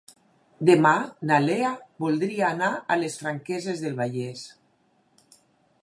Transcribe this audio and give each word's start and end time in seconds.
Demà 0.69 0.93
na 1.31 1.37
Lea 1.43 1.73
voldria 2.05 2.47
anar 2.49 2.71
a 2.95 2.99
les 3.03 3.19
Franqueses 3.25 3.85
del 3.85 3.97
Vallès. 4.01 4.47